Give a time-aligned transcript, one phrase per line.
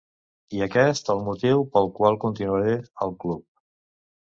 [0.59, 2.75] I aquest el motiu pel qual continuaré
[3.07, 3.47] al club.